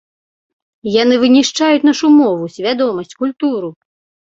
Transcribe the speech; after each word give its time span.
Яны 1.01 1.19
вынішчаюць 1.25 1.87
нашу 1.89 2.07
мову, 2.17 2.51
свядомасць, 2.57 3.17
культуру! 3.23 3.69